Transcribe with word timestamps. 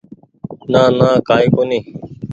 نانا 0.71 1.09
ڪآئي 1.27 1.47
ڪونيٚ 1.55 1.85